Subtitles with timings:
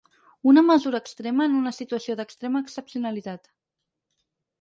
[0.51, 3.51] Una mesura extrema en una situació d’extrema excepcionalitat.